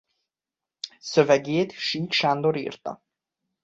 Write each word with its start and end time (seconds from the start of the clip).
Szövegét 0.99 1.71
Sík 1.71 2.11
Sándor 2.11 2.57
írta. 2.57 3.03